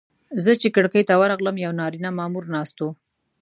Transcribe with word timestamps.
زه 0.43 0.51
چې 0.61 0.67
کړکۍ 0.75 1.03
ته 1.09 1.13
ورغلم 1.21 1.55
یو 1.65 1.71
نارینه 1.79 2.09
مامور 2.19 2.43
ناست 2.55 2.77
و. 2.79 2.83